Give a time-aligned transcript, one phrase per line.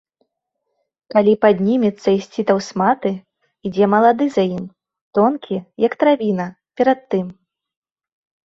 [1.15, 3.11] Калі паднімецца ісці таўсматы,
[3.71, 4.65] ідзе малады за ім,
[5.19, 5.55] тонкі,
[5.87, 6.47] як травіна,
[6.83, 7.27] перад тым.